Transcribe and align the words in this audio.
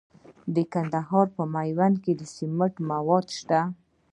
د 0.55 0.57
کندهار 0.73 1.27
په 1.35 1.43
میوند 1.53 1.95
کې 2.03 2.13
د 2.15 2.21
سمنټو 2.35 2.81
مواد 2.91 3.25
شته. 3.37 3.59